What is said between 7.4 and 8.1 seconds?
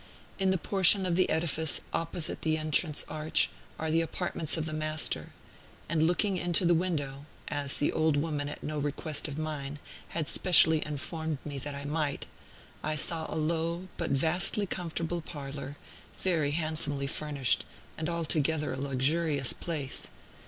(as the